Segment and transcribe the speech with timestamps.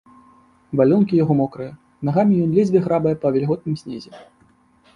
[0.79, 1.75] Валёнкі яго мокрыя,
[2.09, 4.11] нагамі ён ледзьве грабае па вільготным снезе.